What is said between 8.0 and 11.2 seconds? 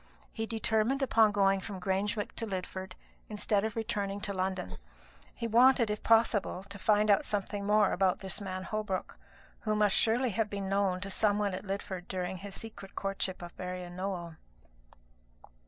this man Holbrook, who must surely have been known to